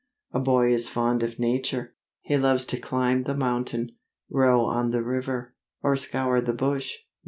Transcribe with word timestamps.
A 0.31 0.39
boy 0.39 0.73
is 0.73 0.89
fond 0.89 1.21
of 1.21 1.37
Nature. 1.37 1.93
He 2.21 2.35
loves 2.35 2.65
to 2.65 2.79
climb 2.79 3.21
the 3.25 3.37
mountain, 3.37 3.91
row 4.31 4.61
on 4.61 4.89
the 4.89 5.03
river, 5.03 5.53
or 5.83 5.95
scour 5.95 6.41
the 6.41 6.53
bush. 6.53 6.95